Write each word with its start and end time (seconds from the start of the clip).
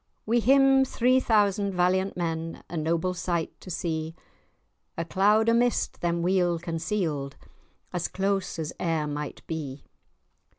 Wi' 0.25 0.39
him 0.39 0.83
three 0.83 1.19
thousand 1.19 1.75
valiant 1.75 2.17
men, 2.17 2.63
A 2.71 2.75
noble 2.75 3.13
sight 3.13 3.51
to 3.61 3.69
see! 3.69 4.15
A 4.97 5.05
cloud 5.05 5.47
o' 5.47 5.53
mist 5.53 6.01
them 6.01 6.23
weel 6.23 6.57
conceal'd, 6.57 7.35
As 7.93 8.07
close 8.07 8.57
as 8.57 8.73
e'er 8.79 9.05
might 9.05 9.45
be. 9.45 9.83